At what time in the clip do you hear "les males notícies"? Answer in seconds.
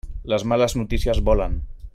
0.31-1.23